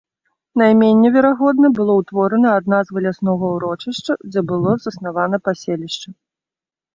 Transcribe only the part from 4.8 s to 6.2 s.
заснавана паселішча.